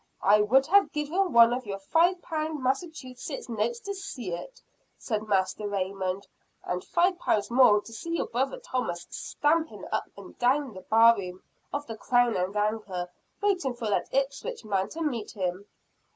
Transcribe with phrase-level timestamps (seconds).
[0.23, 4.59] "I would have given one of your five pound Massachusetts notes to see it,"
[4.97, 6.25] said Master Raymond.
[6.63, 11.15] "And five pounds more to see your brother Thomas stamping up and down the bar
[11.15, 13.11] room of the 'Crown and Anchor,'
[13.43, 15.67] waiting for that Ipswich man to meet him."